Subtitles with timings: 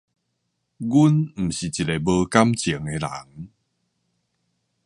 [0.03, 0.17] 阮毋是一个無
[2.25, 3.49] 感情的人